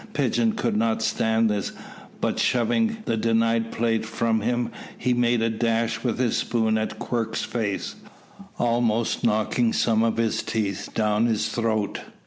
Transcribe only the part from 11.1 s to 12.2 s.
his throat.